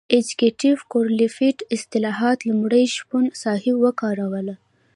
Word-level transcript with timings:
ابجګټف 0.17 0.77
کورلیټف 0.91 1.57
اصطلاح 1.75 2.19
لومړی 2.47 2.83
شپون 2.95 3.25
صاحب 3.41 3.75
وکاروله. 3.85 4.55